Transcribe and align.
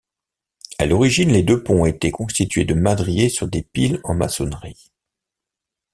À 0.79 0.87
l'origine, 0.87 1.31
les 1.31 1.43
deux 1.43 1.61
ponts 1.63 1.85
étaient 1.85 2.09
constitués 2.09 2.65
de 2.65 2.73
madriers 2.73 3.29
sur 3.29 3.47
des 3.47 3.61
piles 3.61 4.01
en 4.03 4.15
maçonneries. 4.15 4.89